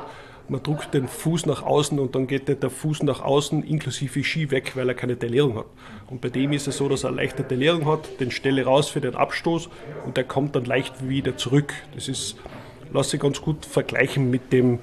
[0.49, 4.51] man drückt den Fuß nach außen und dann geht der Fuß nach außen inklusive Ski
[4.51, 5.65] weg, weil er keine Taillierung hat.
[6.09, 9.01] Und bei dem ist es so, dass er leichte Taillierung hat, den stelle raus für
[9.01, 9.69] den Abstoß
[10.05, 11.73] und der kommt dann leicht wieder zurück.
[11.93, 12.37] Das ist,
[12.91, 14.79] lasse ich ganz gut vergleichen mit dem,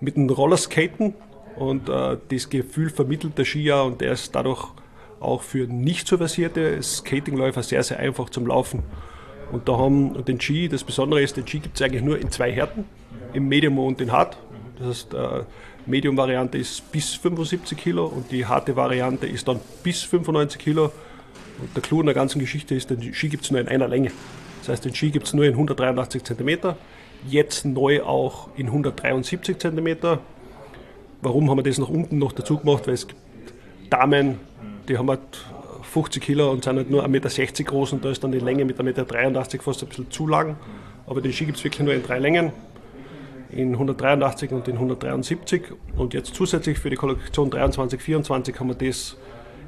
[0.00, 1.14] mit dem Rollerskaten
[1.56, 4.68] und äh, das Gefühl vermittelt der Skier und der ist dadurch
[5.20, 8.84] auch für nicht so versierte Skatingläufer sehr, sehr einfach zum Laufen.
[9.50, 12.30] Und da haben den Ski, das Besondere ist, den Ski gibt es eigentlich nur in
[12.30, 12.84] zwei Härten,
[13.32, 14.36] im Medium und in Hard.
[14.78, 15.42] Das heißt, äh,
[15.86, 20.92] Medium-Variante ist bis 75 Kilo und die harte Variante ist dann bis 95 Kilo.
[21.60, 23.88] Und der Clou in der ganzen Geschichte ist, den Ski gibt es nur in einer
[23.88, 24.12] Länge.
[24.60, 26.74] Das heißt, den Ski gibt es nur in 183 cm,
[27.26, 30.18] jetzt neu auch in 173 cm.
[31.20, 32.86] Warum haben wir das nach unten noch dazu gemacht?
[32.86, 33.20] Weil es gibt
[33.90, 34.38] Damen,
[34.88, 35.20] die haben halt
[35.82, 38.64] 50 Kilo und sind halt nur 1,60 Meter groß und da ist dann die Länge
[38.64, 40.56] mit 1,83 Meter fast ein bisschen zu lang.
[41.06, 42.52] Aber den Ski gibt es wirklich nur in drei Längen
[43.50, 45.62] in 183 und in 173
[45.96, 49.16] und jetzt zusätzlich für die Kollektion 23, 24 haben wir das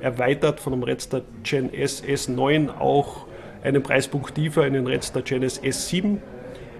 [0.00, 3.26] erweitert von dem Redster Gen S S9 auch
[3.62, 6.18] einen Preispunkt tiefer einen Redster Genesis S7,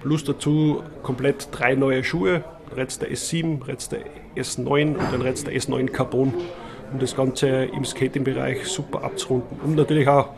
[0.01, 2.43] plus dazu komplett drei neue Schuhe,
[2.75, 3.97] Redster S7, Redster
[4.35, 6.33] S9 und ein Redster S9 Carbon,
[6.91, 9.59] um das Ganze im Skating-Bereich super abzurunden.
[9.63, 10.29] Und natürlich auch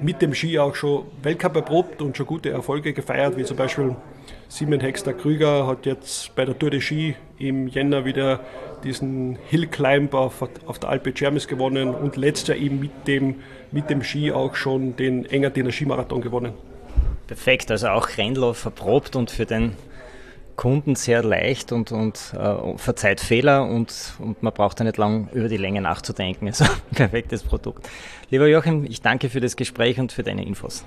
[0.00, 3.96] mit dem Ski auch schon Weltcup erprobt und schon gute Erfolge gefeiert, wie zum Beispiel
[4.48, 8.40] Simon Hexter Krüger hat jetzt bei der Tour de Ski im Jänner wieder
[8.84, 13.36] diesen Hill Climb auf, auf der Alpe Cermis gewonnen und letztes Jahr eben mit dem,
[13.72, 16.52] mit dem Ski auch schon den Engadiner Skimarathon gewonnen.
[17.26, 19.72] Perfekt, also auch Rennlauf verprobt und für den
[20.56, 25.28] Kunden sehr leicht und, und äh, verzeiht Fehler und, und man braucht da nicht lang
[25.32, 26.46] über die Länge nachzudenken.
[26.56, 27.88] Also perfektes Produkt.
[28.30, 30.84] Lieber Joachim, ich danke für das Gespräch und für deine Infos.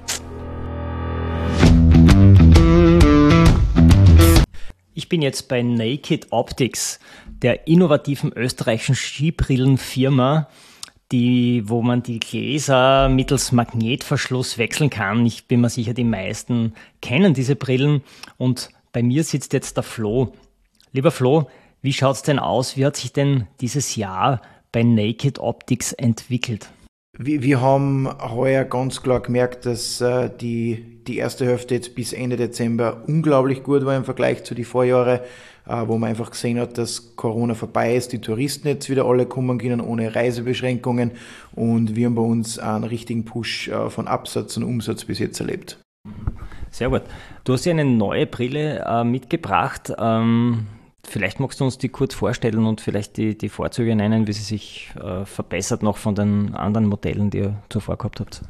[4.99, 6.99] Ich bin jetzt bei Naked Optics,
[7.41, 10.49] der innovativen österreichischen Skibrillenfirma,
[11.13, 15.25] die, wo man die Gläser mittels Magnetverschluss wechseln kann.
[15.25, 18.03] Ich bin mir sicher, die meisten kennen diese Brillen
[18.35, 20.33] und bei mir sitzt jetzt der Flo.
[20.91, 21.49] Lieber Flo,
[21.81, 22.75] wie schaut es denn aus?
[22.75, 24.41] Wie hat sich denn dieses Jahr
[24.73, 26.67] bei Naked Optics entwickelt?
[27.21, 32.13] Wir, wir haben heuer ganz klar gemerkt, dass äh, die, die erste Hälfte jetzt bis
[32.13, 35.19] Ende Dezember unglaublich gut war im Vergleich zu den Vorjahren,
[35.67, 39.25] äh, wo man einfach gesehen hat, dass Corona vorbei ist, die Touristen jetzt wieder alle
[39.25, 41.12] kommen können ohne Reisebeschränkungen
[41.51, 45.41] und wir haben bei uns einen richtigen Push äh, von Absatz und Umsatz bis jetzt
[45.41, 45.77] erlebt.
[46.71, 47.01] Sehr gut.
[47.43, 49.91] Du hast ja eine neue Brille äh, mitgebracht.
[49.99, 50.67] Ähm,
[51.10, 54.43] vielleicht magst du uns die kurz vorstellen und vielleicht die, die Vorzüge nennen, wie sie
[54.43, 58.41] sich äh, verbessert noch von den anderen Modellen, die ihr zuvor gehabt habt.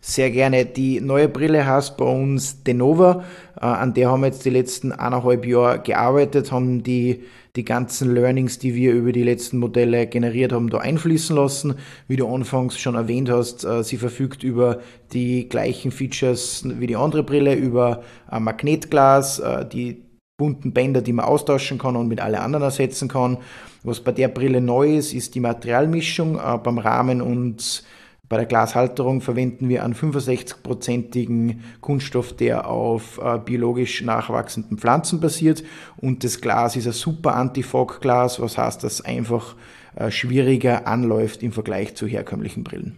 [0.00, 0.64] Sehr gerne.
[0.64, 3.24] Die neue Brille heißt bei uns Denova.
[3.60, 7.24] Äh, an der haben wir jetzt die letzten eineinhalb Jahre gearbeitet, haben die,
[7.56, 11.74] die ganzen Learnings, die wir über die letzten Modelle generiert haben, da einfließen lassen.
[12.06, 14.80] Wie du anfangs schon erwähnt hast, äh, sie verfügt über
[15.12, 20.07] die gleichen Features wie die andere Brille, über ein Magnetglas, äh, die
[20.38, 23.38] bunten Bänder, die man austauschen kann und mit alle anderen ersetzen kann.
[23.82, 27.82] Was bei der Brille neu ist, ist die Materialmischung beim Rahmen und
[28.28, 35.64] bei der Glashalterung verwenden wir einen 65-prozentigen Kunststoff, der auf äh, biologisch nachwachsenden Pflanzen basiert.
[35.96, 39.56] Und das Glas ist ein super Anti-Fog-Glas, was heißt, dass es einfach
[39.96, 42.96] äh, schwieriger anläuft im Vergleich zu herkömmlichen Brillen.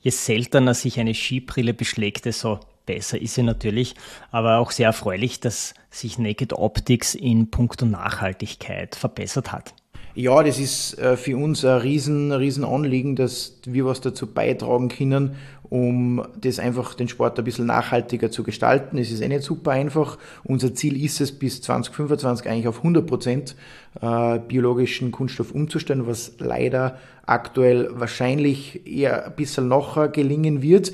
[0.00, 3.94] Je seltener sich eine Skibrille beschlägt, desto besser ist sie natürlich.
[4.30, 9.74] Aber auch sehr erfreulich, dass sich Naked Optics in puncto Nachhaltigkeit verbessert hat.
[10.18, 14.88] Ja, das ist äh, für uns ein riesen, riesen Anliegen, dass wir was dazu beitragen
[14.88, 15.36] können,
[15.68, 18.96] um das einfach den Sport ein bisschen nachhaltiger zu gestalten.
[18.96, 20.16] Es ist eh nicht super einfach.
[20.42, 23.56] Unser Ziel ist es, bis 2025 eigentlich auf 100 Prozent
[24.00, 30.92] äh, biologischen Kunststoff umzustellen, was leider aktuell wahrscheinlich eher ein bisschen noch gelingen wird.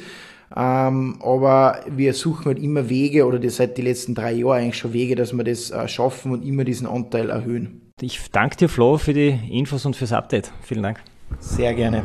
[0.54, 4.78] Ähm, aber wir suchen halt immer Wege oder das seit den letzten drei Jahren eigentlich
[4.78, 7.92] schon Wege, dass wir das äh, schaffen und immer diesen Anteil erhöhen.
[8.00, 10.50] Ich danke dir, Flo, für die Infos und fürs Update.
[10.62, 11.00] Vielen Dank.
[11.38, 12.02] Sehr gerne.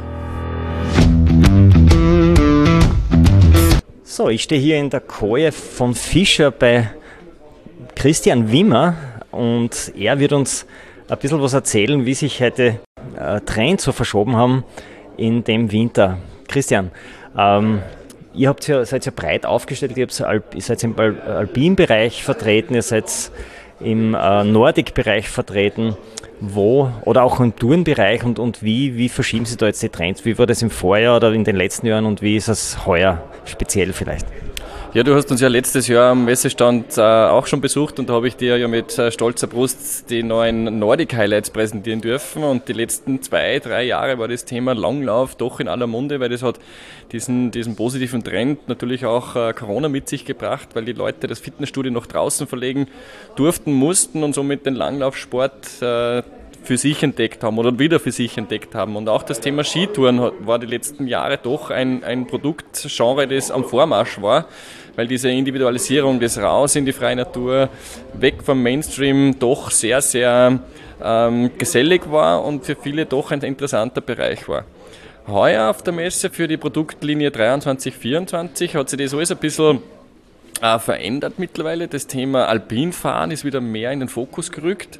[4.03, 6.89] So, ich stehe hier in der Koje von Fischer bei
[7.95, 8.95] Christian Wimmer
[9.31, 10.65] und er wird uns
[11.09, 12.79] ein bisschen was erzählen, wie sich heute
[13.17, 14.63] äh, Trends so verschoben haben
[15.17, 16.17] in dem Winter.
[16.47, 16.91] Christian,
[17.37, 17.81] ähm,
[18.37, 23.11] ihr habt ja, seid ja breit aufgestellt, ihr, ihr seid im Alpinbereich vertreten, ihr seid
[23.79, 25.97] im äh, Nordic-Bereich vertreten,
[26.39, 30.23] wo oder auch im Tourenbereich und, und wie, wie verschieben Sie da jetzt die Trends?
[30.25, 33.23] Wie war das im Vorjahr oder in den letzten Jahren und wie ist es heuer
[33.45, 34.27] speziell vielleicht?
[34.97, 38.13] Ja, du hast uns ja letztes Jahr am Messestand äh, auch schon besucht und da
[38.13, 42.67] habe ich dir ja mit äh, stolzer Brust die neuen Nordic Highlights präsentieren dürfen und
[42.67, 46.41] die letzten zwei, drei Jahre war das Thema Langlauf doch in aller Munde, weil das
[46.41, 46.57] hat
[47.11, 51.37] diesen, diesen positiven Trend natürlich auch äh, Corona mit sich gebracht, weil die Leute das
[51.37, 52.87] Fitnessstudio noch draußen verlegen
[53.35, 56.23] durften, mussten und somit den Langlaufsport äh,
[56.63, 58.95] für sich entdeckt haben oder wieder für sich entdeckt haben.
[58.97, 63.63] Und auch das Thema Skitouren war die letzten Jahre doch ein, ein Produktgenre, das am
[63.63, 64.47] Vormarsch war,
[64.97, 67.69] weil diese Individualisierung des Raus in die freie Natur,
[68.15, 70.59] weg vom Mainstream, doch sehr, sehr
[71.01, 74.65] ähm, gesellig war und für viele doch ein interessanter Bereich war.
[75.27, 79.83] Heuer auf der Messe für die Produktlinie 23-24 hat sich das alles ein bisschen
[80.61, 81.87] äh, verändert mittlerweile.
[81.87, 84.97] Das Thema Alpinfahren ist wieder mehr in den Fokus gerückt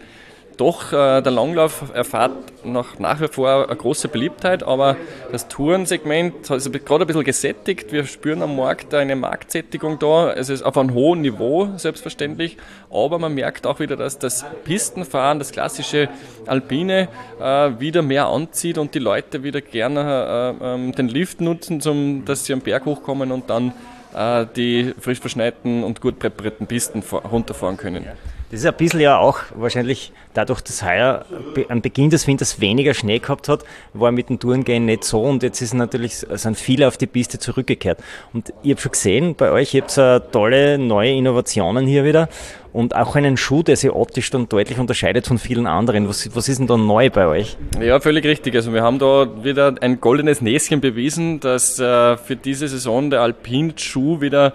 [0.58, 4.97] doch äh, der Langlauf erfahrt noch nach wie vor eine große Beliebtheit, aber
[5.32, 7.91] das Tourensegment ist gerade ein bisschen gesättigt.
[7.91, 10.34] Wir spüren am Markt eine Marktsättigung da.
[10.34, 12.58] Es ist auf einem hohen Niveau, selbstverständlich,
[12.89, 16.10] aber man merkt auch wieder, dass das Pistenfahren, das klassische
[16.47, 17.08] Alpine,
[17.39, 22.26] äh, wieder mehr anzieht und die Leute wieder gerne äh, ähm, den Lift nutzen, zum,
[22.26, 23.74] dass sie am Berg hochkommen und dann
[24.16, 28.05] äh, die frisch verschneiten und gut präparierten Pisten runterfahren können.
[28.50, 31.26] Das ist ein bisschen ja auch wahrscheinlich dadurch, dass heuer
[31.68, 35.43] am Beginn des Winters weniger Schnee gehabt hat, war mit dem Tourengehen nicht so und
[35.43, 38.00] jetzt ist natürlich, sind viele auf die Piste zurückgekehrt.
[38.32, 42.30] Und ich habe schon gesehen, bei euch, ihr habt uh, tolle neue Innovationen hier wieder
[42.72, 46.08] und auch einen Schuh, der sich optisch dann deutlich unterscheidet von vielen anderen.
[46.08, 47.58] Was, was ist denn da neu bei euch?
[47.82, 48.56] Ja, völlig richtig.
[48.56, 53.24] Also wir haben da wieder ein goldenes Näschen bewiesen, dass uh, für diese Saison der
[53.24, 54.54] Alpin-Schuh wieder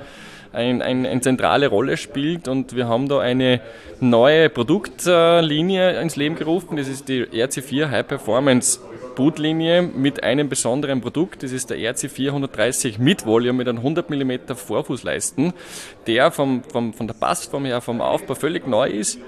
[0.52, 3.60] ein, ein, eine zentrale Rolle spielt und wir haben da eine
[4.00, 6.76] neue Produktlinie ins Leben gerufen.
[6.76, 8.80] Das ist die RC4 High Performance
[9.14, 11.42] Bootlinie mit einem besonderen Produkt.
[11.42, 15.52] Das ist der RC430 mit Volume mit einem 100 mm Vorfußleisten,
[16.06, 19.18] der vom, vom, von der Passform her, vom Aufbau völlig neu ist,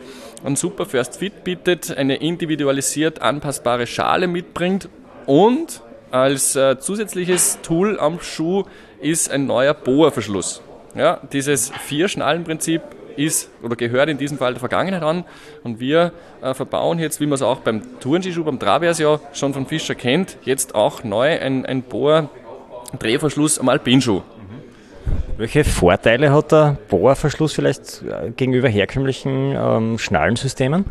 [0.44, 4.88] ein super First Fit bietet, eine individualisiert anpassbare Schale mitbringt
[5.26, 8.64] und als äh, zusätzliches Tool am Schuh
[9.00, 10.63] ist ein neuer Boa-Verschluss.
[10.94, 12.82] Ja, dieses Vier-Schnallen-Prinzip
[13.16, 15.24] ist oder gehört in diesem Fall der Vergangenheit an
[15.62, 19.54] und wir äh, verbauen jetzt, wie man es auch beim Tourenskischuh, beim Travers ja schon
[19.54, 24.22] von Fischer kennt, jetzt auch neu ein, ein Bohr-Drehverschluss am Alpinschuh.
[25.36, 30.84] Welche Vorteile hat der Bohrverschluss vielleicht äh, gegenüber herkömmlichen ähm, Schnallensystemen?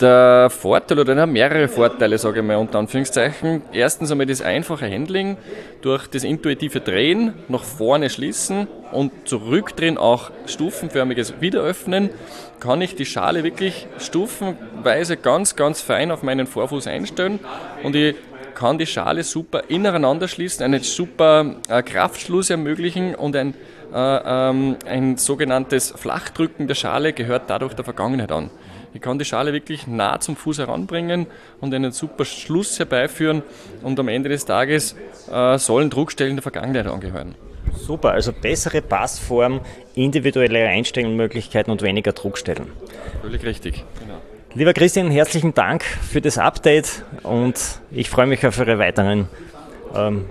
[0.00, 3.60] Der Vorteil oder der mehrere Vorteile, sage ich mal unter Anführungszeichen.
[3.70, 5.36] Erstens einmal das einfache Handling
[5.82, 12.08] durch das intuitive Drehen, nach vorne schließen und zurückdrehen, auch stufenförmiges Wiederöffnen,
[12.60, 17.38] kann ich die Schale wirklich stufenweise ganz, ganz fein auf meinen Vorfuß einstellen
[17.82, 18.14] und ich
[18.54, 23.54] kann die Schale super ineinander schließen, einen super äh, Kraftschluss ermöglichen und ein,
[23.92, 28.50] äh, ähm, ein sogenanntes Flachdrücken der Schale gehört dadurch der Vergangenheit an.
[28.92, 31.26] Ich kann die Schale wirklich nah zum Fuß heranbringen
[31.60, 33.42] und einen super Schluss herbeiführen
[33.82, 34.96] und am Ende des Tages
[35.30, 37.34] äh, sollen Druckstellen der Vergangenheit angehören.
[37.76, 39.60] Super, also bessere Passform,
[39.94, 42.66] individuelle Einstellmöglichkeiten und weniger Druckstellen.
[43.22, 44.20] Völlig richtig, genau.
[44.54, 47.56] Lieber Christian, herzlichen Dank für das Update und
[47.92, 49.28] ich freue mich auf Ihre weiteren
[49.94, 50.24] ähm,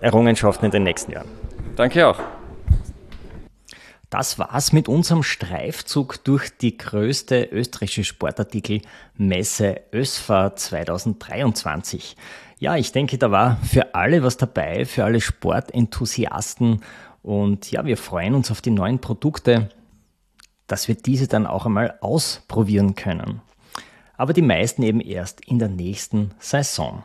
[0.00, 1.28] Errungenschaften in den nächsten Jahren.
[1.74, 2.20] Danke auch.
[4.10, 12.16] Das war's mit unserem Streifzug durch die größte österreichische Sportartikelmesse ÖSFA 2023.
[12.58, 16.82] Ja, ich denke, da war für alle was dabei, für alle Sportenthusiasten.
[17.22, 19.68] Und ja, wir freuen uns auf die neuen Produkte,
[20.66, 23.42] dass wir diese dann auch einmal ausprobieren können.
[24.16, 27.04] Aber die meisten eben erst in der nächsten Saison.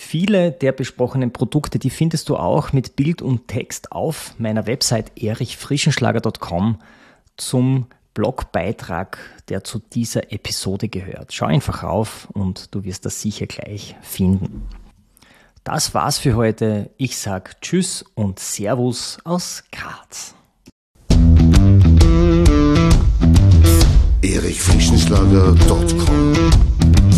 [0.00, 5.10] Viele der besprochenen Produkte, die findest du auch mit Bild und Text auf meiner Website
[5.20, 6.78] erichfrischenschlager.com
[7.36, 9.18] zum Blogbeitrag,
[9.48, 11.34] der zu dieser Episode gehört.
[11.34, 14.68] Schau einfach rauf und du wirst das sicher gleich finden.
[15.64, 16.90] Das war's für heute.
[16.96, 20.36] Ich sag Tschüss und Servus aus Graz.
[24.22, 27.17] erichfrischenschlager.com